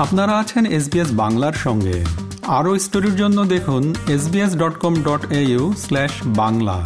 [0.00, 2.04] আপনারা আছেন এসবিএস বাংলার সঙ্গে।
[2.46, 6.78] আরও স্টোরির জন্য দেখুন SBS dot com dot au slash Bangla.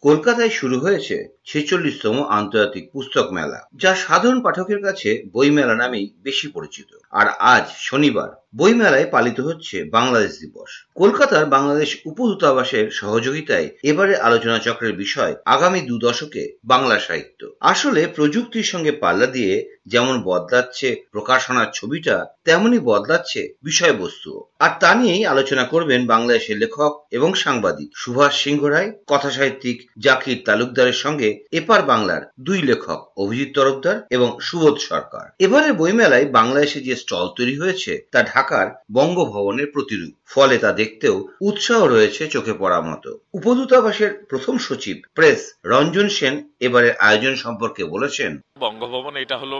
[0.00, 1.16] কলকাতায় শুরু হয়েছে
[1.46, 8.28] ছেচল্লিশতম আন্তর্জাতিক পুস্তক মেলা, যা সাধারণ পাঠকের কাছে বইমেলা নামেই বেশি পরিচিত। আর আজ শনিবার
[8.54, 15.98] বইমেলায় পালিত হচ্ছে বাংলাদেশ দিবস। কলকাতার বাংলাদেশ উপদূতাবাসের সহযোগিতায় এবারে আলোচনা চক্রের বিষয় আগামী দু
[15.98, 24.48] দশকে বাংলা সাহিত্য। আসলে প্রযুক্তির সঙ্গে পাল্লা দিয়ে যেমন বদলাচ্ছে প্রকাশনার ছবিটা তেমনি বদলাচ্ছে বিষয়বস্তু
[24.58, 30.42] আর তা নিয়েই আলোচনা করবেন বাংলাদেশের লেখক এবং সাংবাদিক সুভাষ সিংহ রায় কথা সাহিত্যিক জাকির
[30.44, 36.95] তালুকদারের সঙ্গে এপার বাংলার দুই লেখক অভিজিৎ তরফদার এবং সুবোধ সরকার। এবারে বইমেলায় বাংলাদেশে যে
[37.00, 41.16] স্টল তৈরি হয়েছে তা ঢাকার বঙ্গভবনের প্রতিরূপ। ফলে তা দেখতেও
[41.48, 45.40] উৎসাহ রয়েছে চোখে পড়ার মতো। উপদূতাবাসের প্রথম সচিব প্রেস
[45.72, 46.34] রঞ্জন সেন
[46.66, 48.32] এবারের আয়োজন সম্পর্কে বলেছেন,
[48.64, 49.56] বঙ্গভবন এটা হলো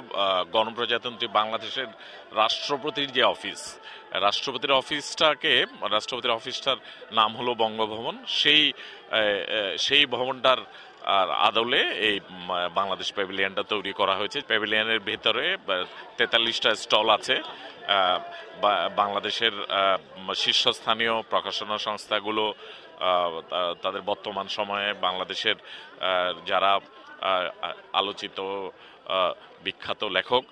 [0.54, 1.88] গণপ্রজাতন্ত্রী বাংলাদেশের
[2.40, 3.60] রাষ্ট্রপতির যে অফিস
[4.26, 5.54] রাষ্ট্রপতির অফিসটাকে,
[5.96, 6.78] রাষ্ট্রপতির অফিসটার
[7.18, 8.62] নাম হলো বঙ্গভবন। সেই
[9.86, 10.60] সেই ভবনটার,
[11.18, 12.16] আর আদলে এই
[12.78, 15.44] বাংলাদেশ প্যাভিলিয়নটা তৈরি করা হয়েছে। প্যাভিলিয়নের ভেতরে
[16.18, 17.36] তেতাল্লিশটা স্টল আছে।
[19.00, 19.54] বাংলাদেশের
[20.42, 22.44] শীর্ষস্থানীয় প্রকাশনা সংস্থাগুলো
[23.82, 25.56] তাদের বর্তমান সময়ে বাংলাদেশের
[26.50, 26.72] যারা
[28.00, 28.38] আলোচিত
[29.64, 30.44] বিখ্যাত লেখক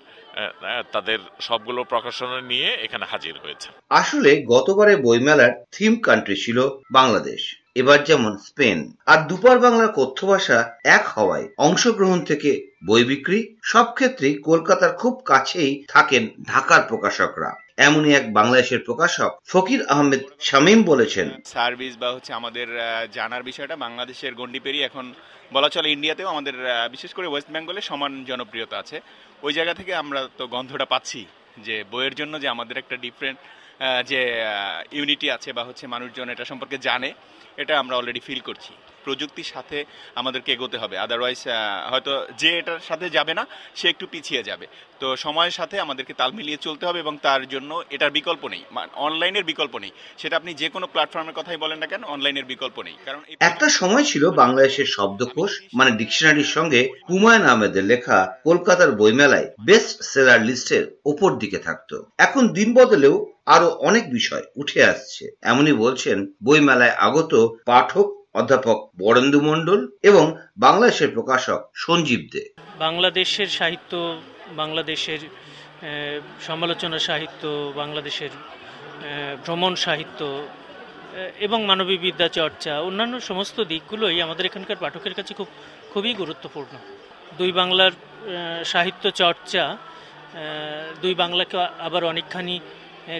[0.92, 6.58] তাদের সবগুলো প্রকাশনা নিয়ে এখানে হাজির হয়েছে। আসলে গতবারে বইমেলার থিম কান্ট্রি ছিল
[6.92, 7.42] বাংলাদেশ,
[7.74, 10.58] এবার যেমন স্পেন। আর দুপার বাংলার কথ্য ভাষা
[10.96, 12.50] এক হওয়ায় অংশগ্রহণ থেকে
[12.86, 19.80] বই বিক্রি সব ক্ষেত্রেই কলকাতার খুব কাছেই থাকেন ঢাকার প্রকাশকরা। এমনই এক বাংলাদেশের প্রকাশক ফকির
[19.94, 22.68] আহমেদ শামীম বলেছেন। সার্ভিস বা হচ্ছে আমাদের
[23.16, 25.04] জানার বিষয়টা বাংলাদেশের গন্ডি পেরিয়ে এখন
[25.52, 26.54] বলা চলে ইন্ডিয়াতেও আমাদের
[26.94, 28.96] বিশেষ করে ওয়েস্ট বেঙ্গলে সমান জনপ্রিয়তা আছে।
[29.46, 31.20] ওই জায়গা থেকে আমরা তো গন্ধটা পাচ্ছি
[31.66, 33.38] যে বইয়ের জন্য যে আমাদের একটা ডিফারেন্ট
[34.06, 34.44] যে
[34.92, 37.12] ইউনিটি আছে বা হচ্ছে মানুষজন এটা সম্পর্কে জানে,
[37.56, 38.72] এটা আমরা অলরেডি ফিল করছি।
[39.04, 41.38] প্রযুক্তির সাথে আমাদেরকে এগোতে হবে। আদারওয়াইজ
[41.90, 44.66] হয়তো যে এটার সাথে যাবে না, সে একটু পিছিয়ে যাবে।
[45.00, 48.62] তো সময়ের সাথে আমাদেরকে তাল মিলিয়ে চলতে হবে এবং তার জন্য এটার বিকল্প নেই।
[48.94, 52.94] অনলাইনের বিকল্প নেই। সেটা আপনি যে কোনো প্ল্যাটফর্মের কথাই বলেন না কেন অনলাইনের বিকল্প নেই।
[53.04, 60.02] কারণ একটা সময় ছিল বাংলাদেশের শব্দকোষ মানে ডিকশনারির সঙ্গে হুমায়ুন আহমেদের লেখা কলকাতার বইমেলায় বেস্ট
[60.02, 66.18] সেলার লিস্টের ওপর দিকে থাকতো। এখন দিন বদলেও আরও অনেক বিষয় উঠে আসছে। এমনই বলছেন
[66.44, 67.32] বইমেলায় আগত
[67.70, 68.06] পাঠক
[68.40, 70.24] অধ্যাপক বরেন্দু মণ্ডল এবং
[70.56, 72.42] বাংলাদেশের প্রকাশক সঞ্জীব দে।
[72.78, 73.92] বাংলাদেশের সাহিত্য,
[74.56, 75.20] বাংলাদেশের
[76.48, 77.42] সমালোচনা সাহিত্য,
[77.80, 78.32] বাংলাদেশের
[79.44, 80.20] ভ্রমণ সাহিত্য
[81.46, 85.48] এবং মানবিক বিদ্যা চর্চা, অন্যান্য সমস্ত দিকগুলোই আমাদের এখানকার পাঠকের কাছে খুব,
[85.92, 86.72] খুবই গুরুত্বপূর্ণ।
[87.38, 87.92] দুই বাংলার
[88.72, 89.64] সাহিত্য চর্চা
[91.02, 91.56] দুই বাংলাকে
[91.86, 92.54] আবার অনেকখানি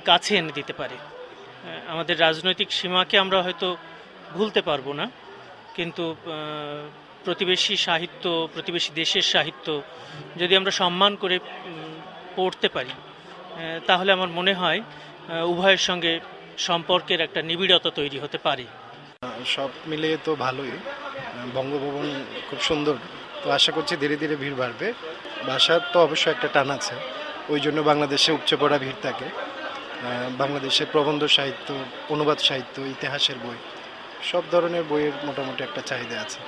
[0.08, 0.96] কাছে এনে দিতে পারে।
[1.92, 3.68] আমাদের রাজনৈতিক সীমাকে আমরা হয়তো
[4.36, 5.06] ভুলতে পারব না,
[5.76, 6.04] কিন্তু
[7.24, 8.24] প্রতিবেশী সাহিত্য,
[8.54, 9.66] প্রতিবেশী দেশের সাহিত্য
[10.40, 11.36] যদি আমরা সম্মান করে
[12.36, 12.94] পড়তে পারি
[13.88, 14.80] তাহলে আমার মনে হয়
[15.52, 16.12] উভয়ের সঙ্গে
[16.68, 18.64] সম্পর্কের একটা নিবিড়তা তৈরি হতে পারে।
[19.56, 20.74] সব মিলিয়ে তো ভালোই।
[21.56, 22.06] বঙ্গভবন
[22.48, 22.94] খুব সুন্দর।
[23.42, 24.86] তো আশা করছি ধীরে ধীরে ভিড় বাড়বে।
[25.50, 26.94] ভাষার তো অবশ্যই একটা টান আছে।
[27.52, 29.26] ওই জন্য বাংলাদেশে উপচে পড়া ভিড় থাকে।
[30.38, 31.68] বাংলাদেশের প্রবন্ধ সাহিত্য
[32.10, 33.58] অনুবাদ সাহিত্য ইতিহাসের বই
[34.30, 36.40] সব ধরনের বইয়ের মোটামুটি একটা চাহিদা আছে।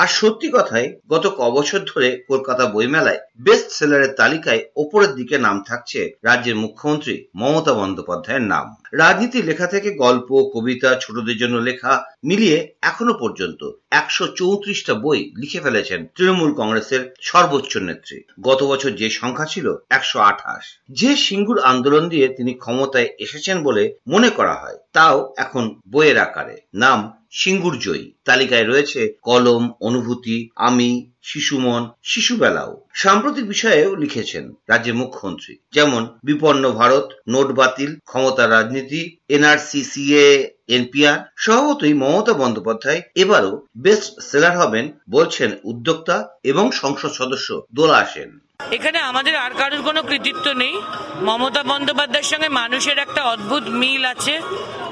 [0.00, 6.00] আর সত্যি কথাই গত কবছর ধরে কলকাতা বইমেলায় বেস্ট সেলারের তালিকায় ওপরের দিকে নাম থাকছে
[6.24, 13.14] রাজ্যের মুখ্যমন্ত্রী মমতা বন্দ্যোপাধ্যায়ের নাম। রাজনীতি লেখা থেকে গল্প, কবিতা, ছোটদের জন্য লেখা মিলিয়ে এখনও
[13.14, 19.66] পর্যন্ত একশো চৌত্রিশটা বই লিখে ফেলেছেন তৃণমূল কংগ্রেসের সর্বোচ্চ নেত্রী। গত বছর যে সংখ্যা ছিল
[19.90, 25.64] একশো আঠাশ। যে সিঙ্গুর আন্দোলন দিয়ে তিনি ক্ষমতায় এসেছেন বলে মনে করা হয়, তাও এখন
[25.88, 34.52] বইয়ের আকারে। নাম সিঙ্গুর জয়ী। তালিকায় রয়েছে কলম, অনুভূতি, আমি, শিশুমন, শিশুবেলাও। সাম্প্রতিক বিষয়েও লিখেছেন
[34.68, 43.02] রাজ্যের মুখ্যমন্ত্রী। যেমন, বিপন্ন ভারত, নোট বাতিল ক্ষমতা রাজনীতি এনআরসি সিএ এনপিআর স্বভাবতই মমতা বন্দ্যোপাধ্যায়
[43.14, 48.38] এবারও বেস্ট সেলার হবেন বলছেন উদ্যোক্তা এবং সংসদ সদস্য দোলা সেন।
[48.72, 50.80] এখানে আমাদের আর কারোর কোনো কৃতিত্ব নেই।
[51.22, 54.40] মমতা বন্দ্যোপাধ্যায়ের সঙ্গে মানুষের একটা অদ্ভুত মিল আছে,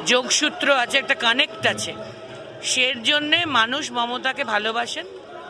[0.06, 1.94] যোগসূত্র আছে, একটা কানেক্ট আছে।
[2.62, 5.06] সের জন্যে মানুষ মমতাকে ভালোবাসেন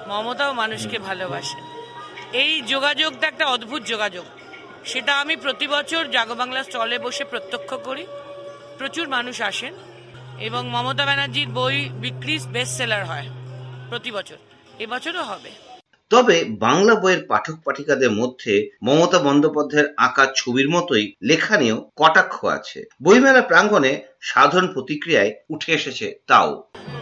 [0.08, 1.60] মমতাও মানুষকে ভালোবাসেন।
[2.32, 4.24] এই যোগাযোগটা একটা অদ্ভুত যোগাযোগ।
[4.84, 8.06] সেটা আমি প্রতি বছর জাগবাংলা স্টলে বসে প্রত্যক্ষ করি।
[8.78, 9.74] প্রচুর মানুষ আসেন
[10.38, 13.28] এবং মমতা ব্যানার্জির বই বিক্রি বেস্ট সেলার হয়
[13.88, 14.36] প্রতি বছর।
[14.78, 15.67] এবছরও হবে।
[16.10, 22.78] তবে বাংলা বইয়ের পাঠক পাঠিকাদের মধ্যে মমতা বন্দ্যোপাধ্যায়ের আঁকা ছবির মতোই লেখা নিয়েও কটাক্ষ আছে।
[23.02, 23.92] বইমেলা প্রাঙ্গণে
[24.30, 26.50] সাধারণ প্রতিক্রিয়ায় উঠে এসেছে তাও।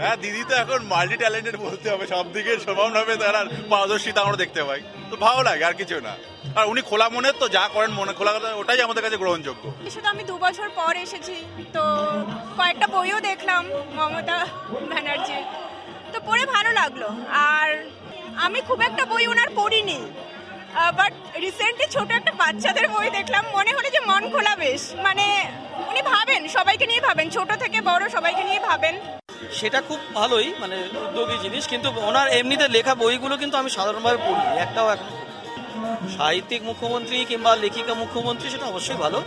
[0.00, 4.60] হ্যাঁ দিদি তো এখন মাল্টি ট্যালেন্টেড বলতে হবে। সব দিকে সমানভাবে তার পারদর্শিতা আমরা দেখতে
[4.68, 4.80] পাই।
[5.10, 6.14] তো ভালো লাগে আর কিছু না।
[6.58, 9.64] আর উনি খোলা মনের তো যা করেন মনে খোলা কথা ওটাই আমাদের কাছে গ্রহণযোগ্য।
[9.94, 11.36] শুধু আমি দু বছর পর এসেছি
[11.76, 11.82] তো
[12.58, 13.62] কয়েকটা বইও দেখলাম
[13.96, 14.38] মমতা
[14.90, 15.44] ব্যানার্জির।
[16.12, 17.02] তো পড়ে ভালো লাগল।
[17.52, 17.68] আর
[18.44, 19.98] আমি খুব একটা বই ওনার পড়িনি।
[20.98, 21.12] বাট
[21.44, 25.26] রিসেন্টলি ছোট একটা বাচ্চাদের বই দেখলাম মনে হলো যে মন খোলা বেশ। মানে
[25.90, 28.94] উনি ভাবেন সবাইকে নিয়ে ভাবেন ছোট থেকে বড় সবাইকে নিয়ে ভাবেন।
[29.58, 34.42] সেটা খুব ভালোই মানে উদ্যোগী জিনিস কিন্তু ওনার এমনিতে লেখা বইগুলো কিন্তু আমি সাধারণভাবে পড়ি
[34.64, 35.10] একটাও এখন
[36.16, 39.18] সাহিত্যিক মুখ্যমন্ত্রী কিংবা লেখিকা মুখ্যমন্ত্রী সেটা অবশ্যই ভালো।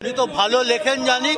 [0.00, 1.32] উনি তো ভালো লেখেন জানি।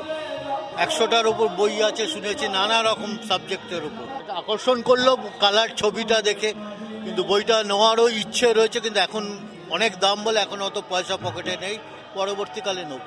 [0.85, 4.05] একশোটার উপর বই আছে শুনেছি নানা রকম সাবজেক্টের উপর।
[4.41, 5.09] আকর্ষণ করল
[5.43, 6.51] কালার ছবিটা দেখে।
[7.05, 9.25] কিন্তু বইটা নেওয়ারও ইচ্ছে রয়েছে, কিন্তু এখন
[9.77, 11.77] অনেক দাম বলে এখন অত পয়সা পকেটে নেই,
[12.17, 13.05] পরবর্তীকালে নেব।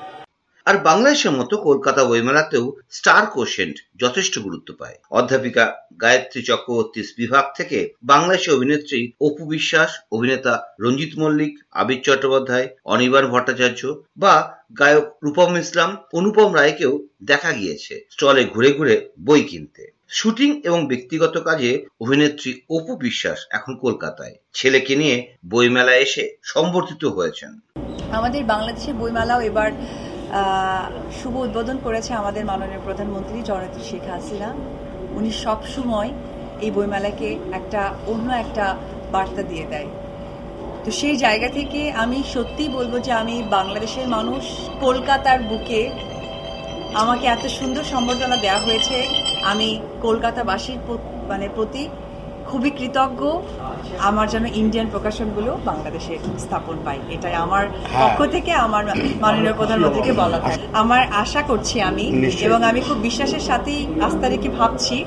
[0.65, 2.65] আর বাংলাদেশের মতো কলকাতা বইমেলাতেও
[2.97, 5.65] স্টার কোশেন্ট যথেষ্ট গুরুত্ব পায়। অধ্যাপিকা
[6.03, 13.81] গায়ত্রী চক্রবর্তী বিভাগ থেকে বাংলাদেশি অভিনেত্রী অপু বিশ্বাস, অভিনেতা রঞ্জিত মল্লিক, আবির চট্টোপাধ্যায়, অনির্বাণ ভট্টাচার্য
[14.17, 14.33] বা
[14.79, 16.93] গায়ক রূপম ইসলাম, অনুপম রায়কেও
[17.31, 18.95] দেখা গিয়েছে স্টলে ঘুরে ঘুরে
[19.27, 21.71] বই কিনতে। শুটিং এবং ব্যক্তিগত কাজে
[22.01, 25.17] অভিনেত্রী অপু বিশ্বাস এখন কলকাতায়। ছেলেকে নিয়ে
[25.49, 27.51] বইমেলায় এসে সম্বর্ধিত হয়েছেন।
[28.11, 29.71] আমাদের বাংলাদেশের বইমেলাও এবার
[31.21, 34.49] শুভ উদ্বোধন করেছে আমাদের মাননীয় প্রধানমন্ত্রী জননেত্রী শেখ হাসিনা।
[35.11, 36.09] উনি সবসময়
[36.61, 38.65] এই বইমেলাকে একটা, অন্য একটা
[39.11, 39.89] বার্তা দিয়ে দেয়।
[40.85, 44.43] তো সেই জায়গা থেকে আমি সত্যি বলব যে আমি বাংলাদেশের মানুষ,
[44.79, 45.89] কলকাতার বুকে
[46.93, 48.95] আমাকে এত সুন্দর সম্বর্ধনা দেওয়া হয়েছে।
[49.51, 50.79] আমি কলকাতাবাসীর
[51.29, 51.89] মানে প্রতি
[52.45, 53.21] খুবই কৃতজ্ঞ।
[53.99, 58.83] আমার যেন ইন্ডিয়ান প্রকাশনগুলো বাংলাদেশে স্থাপন পাই এটাই আমার হ্যাঁ। পক্ষ থেকে আমার
[59.21, 62.05] মাননীয় প্রধানমন্ত্রীকে বলা হয়। আমার আশা করছি আমি
[62.41, 65.05] এবং আমি খুব বিশ্বাসের সাথেই আস্থা রেখে ভাবছি।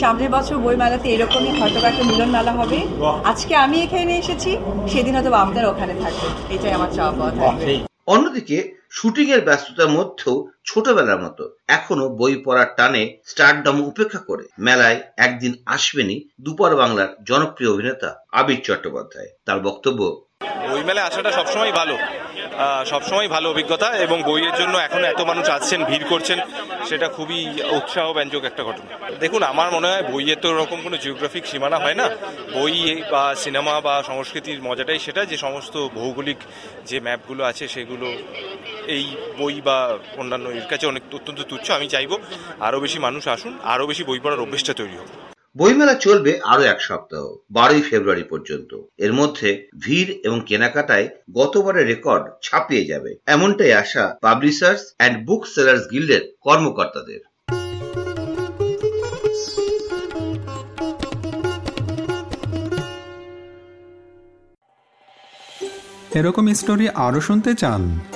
[0.00, 2.86] সামনের বছর বইমেলাতে এরকমই হয়তো একটা মিলন মেলা হবে
[3.24, 4.56] আজকে আমি এখানে এসেছি
[4.88, 7.74] সেদিন হয়তো আপনার ওখানে থাকবে এটাই আমার চাওয়া পাওয়া থাকবে
[8.06, 10.34] অন্যদিকে শুটিং এর ব্যস্ততার মধ্যেও
[10.68, 11.44] ছোটবেলার মতো
[11.78, 18.10] এখনও বই পড়ার টানে স্টারডম উপেক্ষা করে। মেলায় একদিন আসবেনি দুপার বাংলার জনপ্রিয় অভিনেতা
[18.40, 20.00] আবির চট্টোপাধ্যায়। তার বক্তব্য,
[20.70, 21.96] বই মেলায় আসাটা সবসময় ভালো।
[22.92, 26.38] সবসময় ভালো অভিজ্ঞতা এবং বইয়ের জন্য এখন এত মানুষ আসছেন, ভিড় করছেন,
[26.88, 27.40] সেটা খুবই
[27.78, 28.90] উৎসাহ ব্যঞ্জক একটা ঘটনা।
[29.22, 32.06] দেখুন, আমার মনে হয় বইয়ের তো ওরকম কোনো জিওগ্রাফিক সীমানা হয় না।
[32.56, 32.74] বই
[33.12, 36.40] বা সিনেমা বা সংস্কৃতির মজাটাই সেটা, যে সমস্ত ভৌগোলিক
[36.88, 38.06] যে ম্যাপগুলো আছে সেগুলো
[38.88, 39.04] এই
[39.38, 39.78] বই বা
[40.16, 42.12] অন্যান্য এর কাছে অনেক অত্যন্ত তুচ্ছ আমি চাইব
[42.60, 45.08] আরও বেশি মানুষ আসুন আরও বেশি বই পড়ার অভ্যেসটা তৈরি হোক।
[45.56, 52.24] বইমেলা চলবে আরও এক সপ্তাহ বারোই ফেব্রুয়ারি পর্যন্ত। এর মধ্যে ভিড় এবং কেনাকাটায় গতবারের রেকর্ড
[52.42, 57.20] ছাপিয়ে যাবে। এমনটাই আশা পাবলিশার্স অ্যান্ড বুক সেলার্স গিল্ডের কর্মকর্তাদের।
[66.18, 67.82] এরকম স্টোরি আরও শুনতে চান?